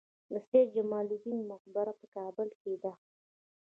د 0.31 0.33
سید 0.47 0.67
جمال 0.75 1.05
الدین 1.13 1.39
مقبره 1.51 1.93
په 1.99 2.05
کابل 2.15 2.49
کې 2.61 2.73
ده 2.83 2.93